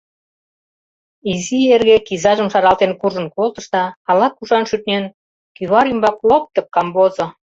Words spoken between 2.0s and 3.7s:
кизажым шаралтен куржын колтыш